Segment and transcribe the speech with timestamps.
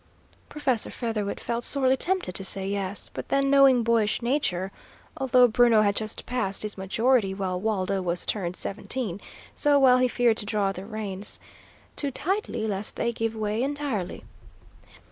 [0.49, 4.71] Professor Featherwit felt sorely tempted to say yes, but then, knowing boyish nature
[5.17, 9.21] (although Bruno had just passed his majority, while Waldo was "turned seventeen")
[9.53, 11.39] so well, he feared to draw the reins
[11.95, 14.23] too tightly lest they give way entirely.